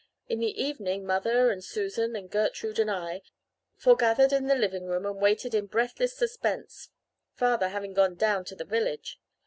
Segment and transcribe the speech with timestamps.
[0.27, 3.21] In the evening mother and Susan and Gertrude and I
[3.75, 6.89] forgathered in the living room and waited in breathless suspense,
[7.35, 9.19] father having gone down to the village.